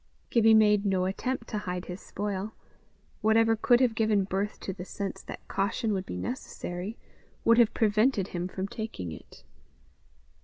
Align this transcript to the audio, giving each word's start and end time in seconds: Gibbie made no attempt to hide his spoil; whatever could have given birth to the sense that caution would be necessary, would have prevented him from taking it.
Gibbie 0.31 0.55
made 0.55 0.83
no 0.83 1.05
attempt 1.05 1.47
to 1.49 1.59
hide 1.59 1.85
his 1.85 2.01
spoil; 2.01 2.55
whatever 3.21 3.55
could 3.55 3.79
have 3.81 3.93
given 3.93 4.23
birth 4.23 4.59
to 4.61 4.73
the 4.73 4.83
sense 4.83 5.21
that 5.21 5.47
caution 5.47 5.93
would 5.93 6.07
be 6.07 6.17
necessary, 6.17 6.97
would 7.45 7.59
have 7.59 7.75
prevented 7.75 8.29
him 8.29 8.47
from 8.47 8.67
taking 8.67 9.11
it. 9.11 9.43